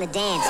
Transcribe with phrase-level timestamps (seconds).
[0.00, 0.49] to dance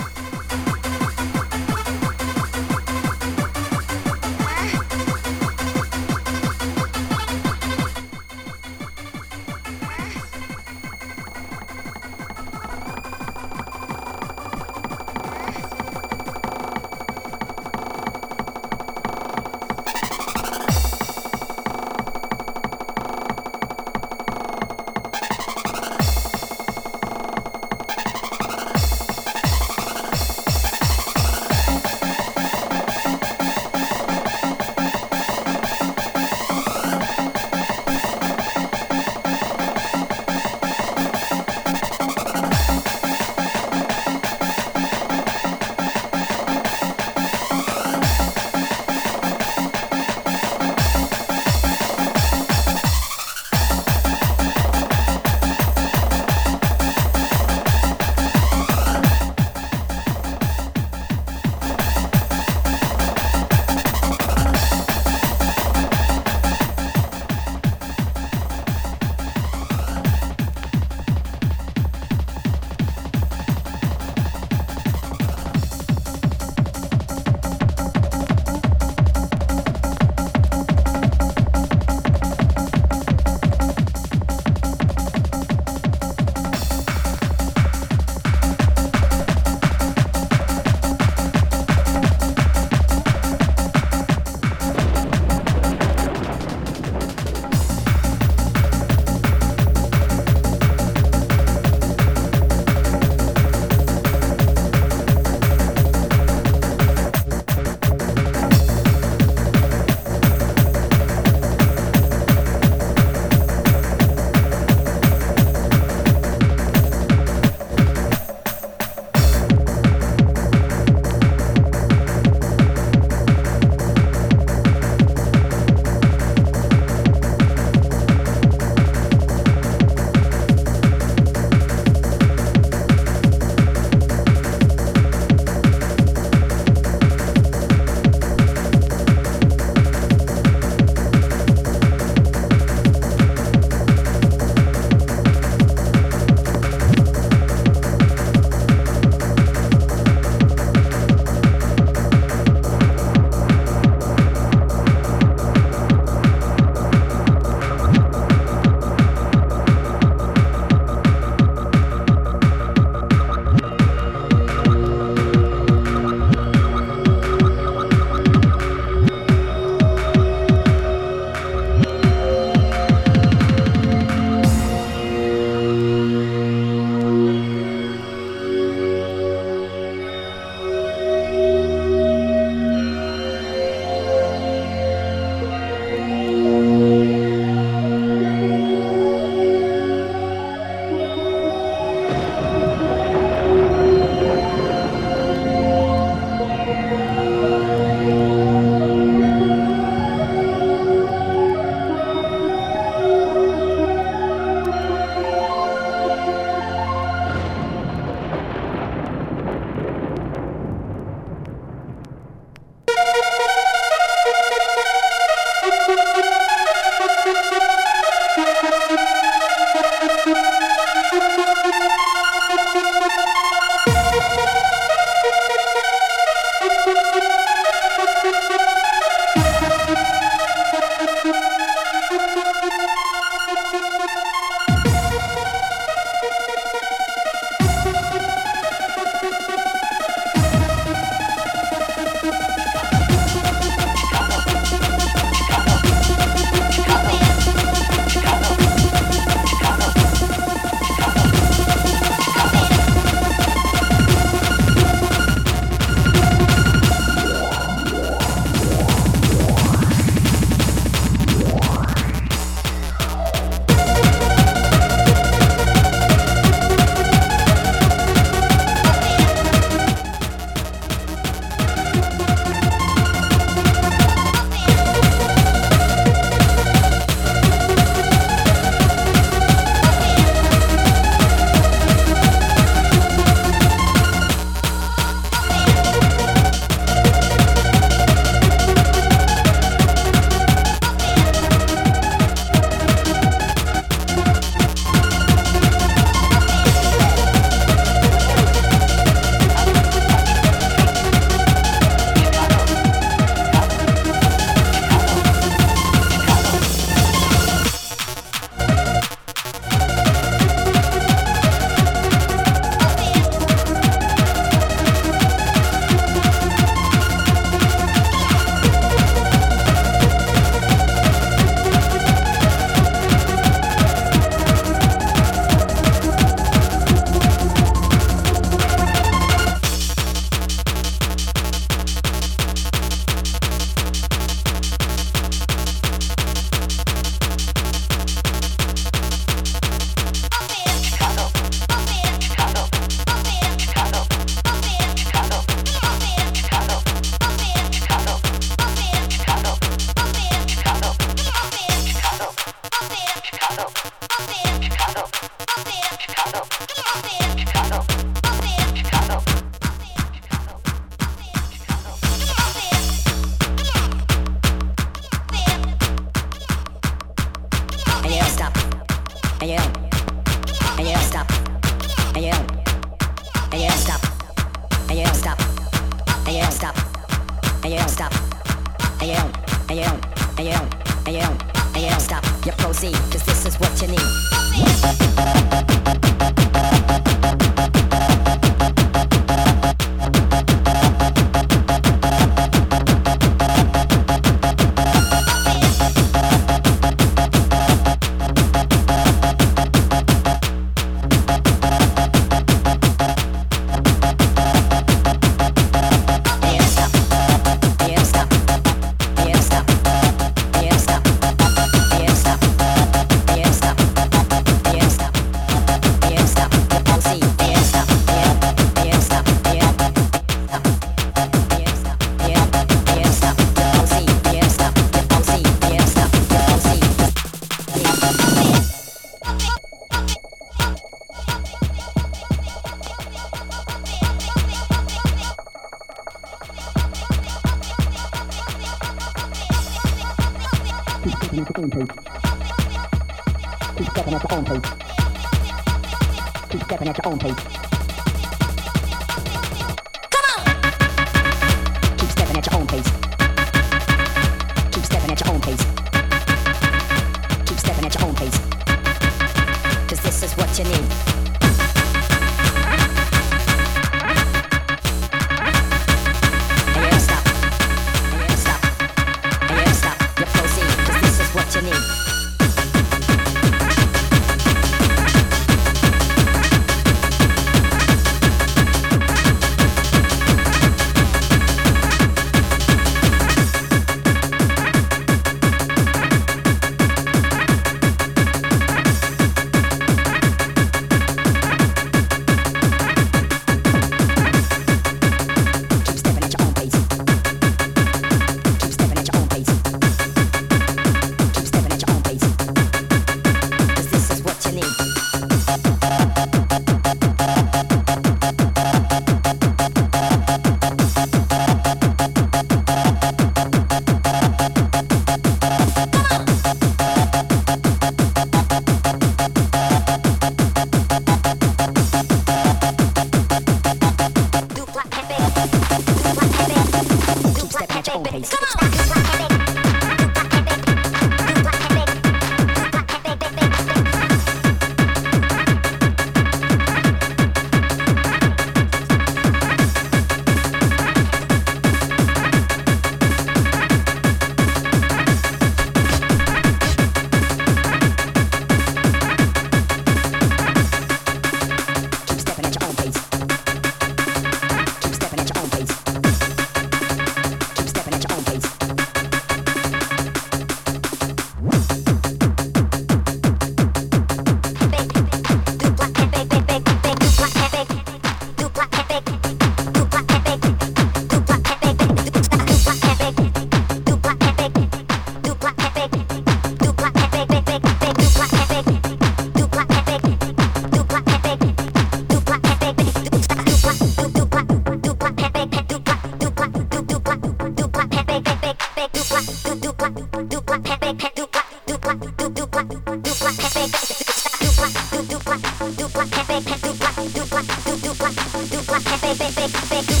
[599.01, 600.00] Dupla,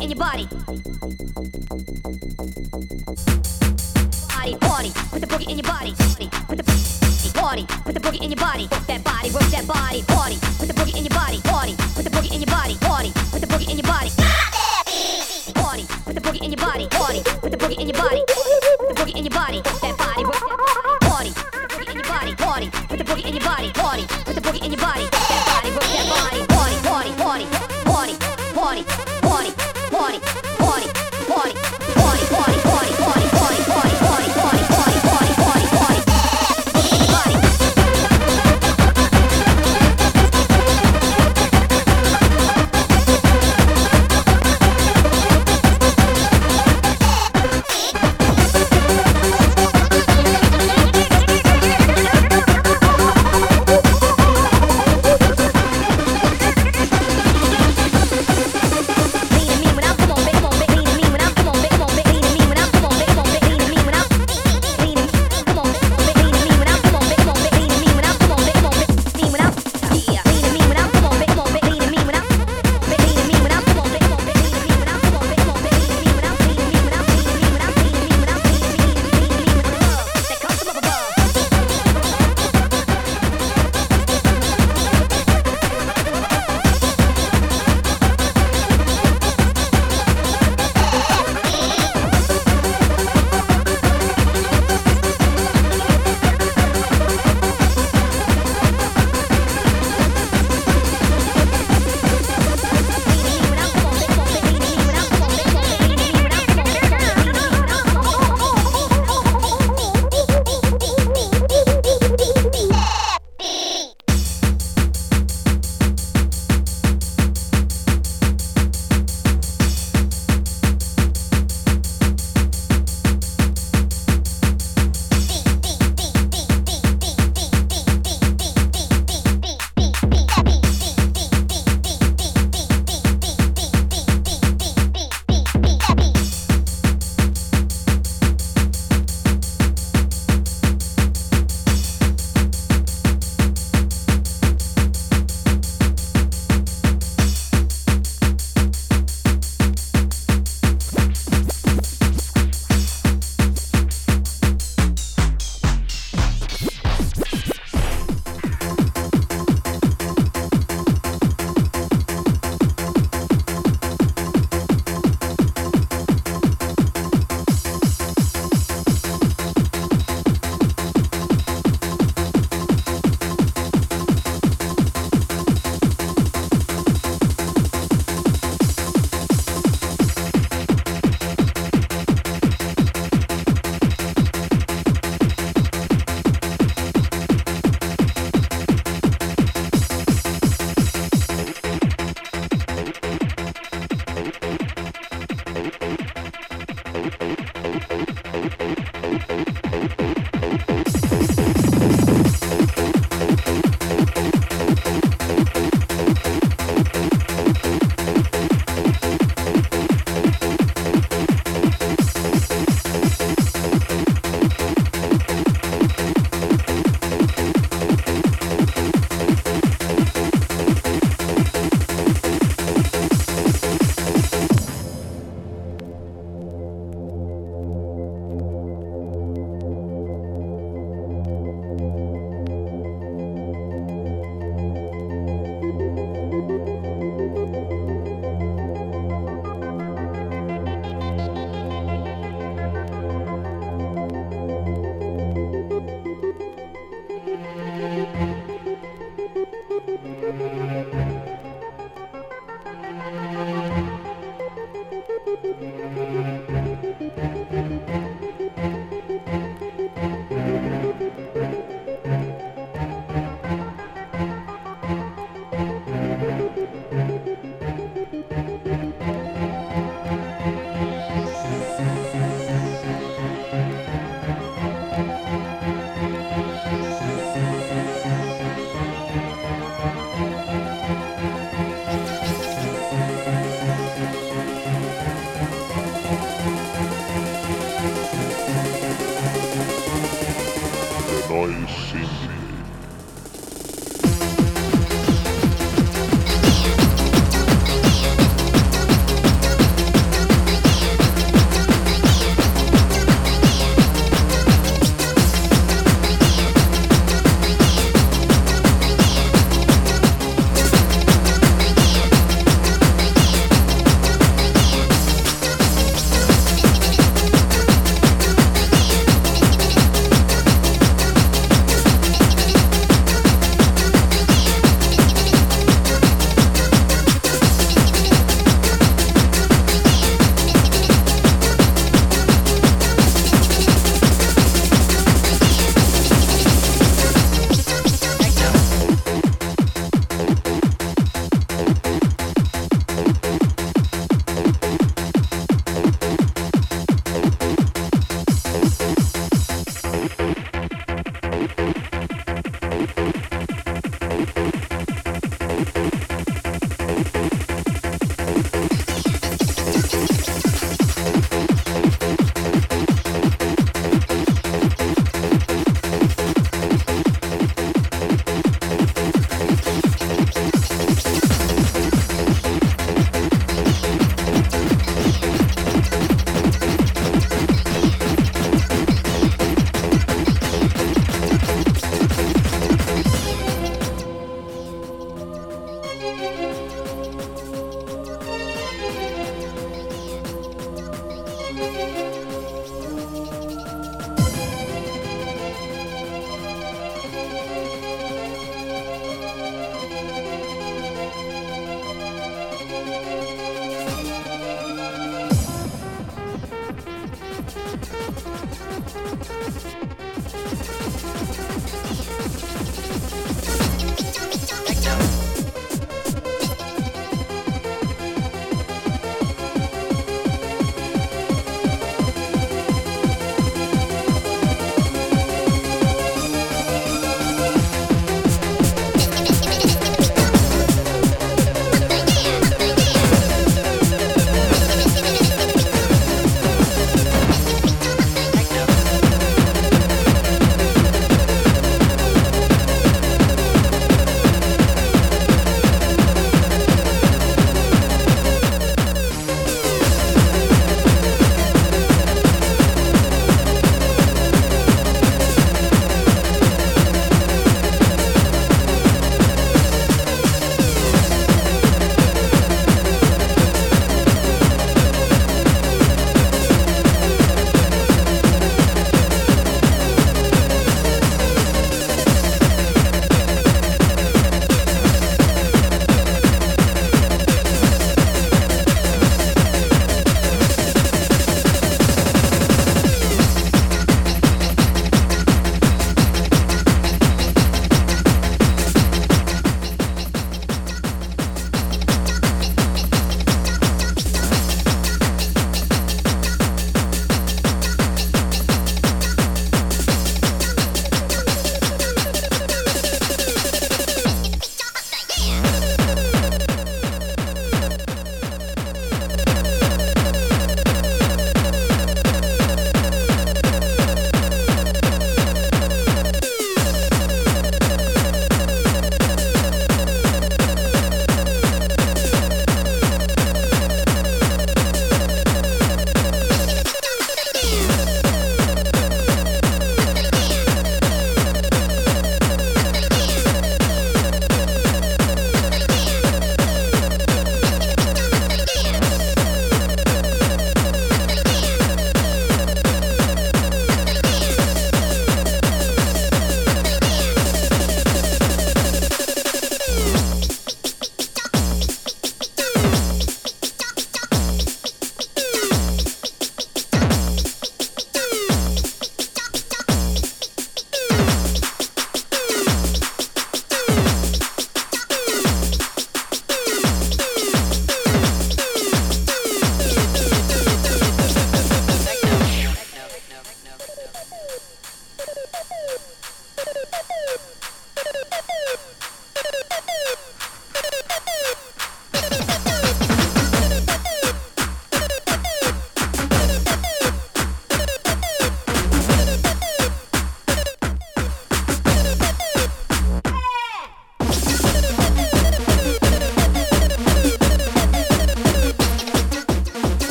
[0.00, 0.95] in your body.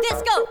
[0.00, 0.47] Disco!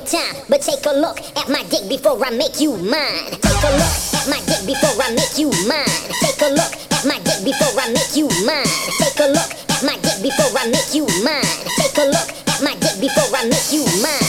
[0.00, 3.30] time, but take a look at my dick before I make you mine.
[3.40, 5.86] Take a look at my dick before I make you mine.
[6.20, 8.66] Take a look at my dick before I make you mine.
[8.98, 11.44] Take a look at my dick before I make you mine.
[11.76, 14.19] Take a look at my dick before I make you mine.